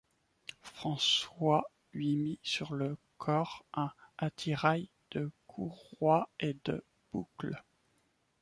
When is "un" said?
3.75-3.91